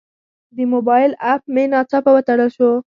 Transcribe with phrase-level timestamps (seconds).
[0.55, 2.71] د موبایل اپ مې ناڅاپه وتړل شو.